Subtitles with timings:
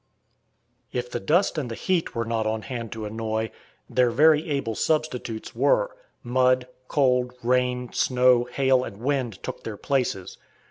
[0.91, 3.51] If the dust and the heat were not on hand to annoy,
[3.87, 10.39] their very able substitutes were: mud, cold, rain, snow, hail and wind took their places.